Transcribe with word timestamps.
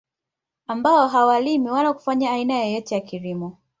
Ambao 0.67 1.07
hawalimi 1.07 1.69
wala 1.71 1.93
kufanya 1.93 2.31
aina 2.31 2.53
yeyote 2.53 2.95
ya 2.95 3.01
kilimo 3.01 3.57